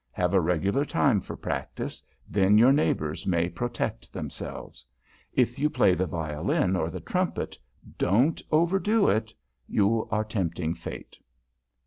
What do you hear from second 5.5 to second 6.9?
you play the violin or